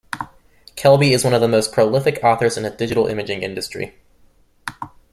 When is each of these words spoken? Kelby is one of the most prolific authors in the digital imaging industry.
Kelby 0.75 1.11
is 1.11 1.23
one 1.23 1.35
of 1.35 1.41
the 1.41 1.47
most 1.47 1.71
prolific 1.71 2.21
authors 2.23 2.57
in 2.57 2.63
the 2.63 2.71
digital 2.71 3.05
imaging 3.05 3.43
industry. 3.43 3.93